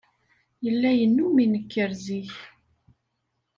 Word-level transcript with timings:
Yella 0.65 0.91
yennum 0.99 1.35
inekker 1.43 1.91
zik. 2.03 2.31